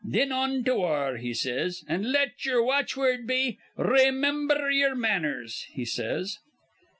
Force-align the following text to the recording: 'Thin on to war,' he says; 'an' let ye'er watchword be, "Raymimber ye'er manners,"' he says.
'Thin 0.03 0.31
on 0.31 0.63
to 0.63 0.73
war,' 0.77 1.17
he 1.17 1.31
says; 1.31 1.83
'an' 1.87 2.11
let 2.11 2.43
ye'er 2.43 2.59
watchword 2.63 3.27
be, 3.27 3.59
"Raymimber 3.77 4.71
ye'er 4.71 4.95
manners,"' 4.95 5.67
he 5.73 5.85
says. 5.85 6.39